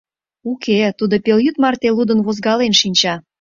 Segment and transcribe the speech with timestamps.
[0.51, 3.13] Уке, тудо пелйӱд марте лудын-возгален шинча.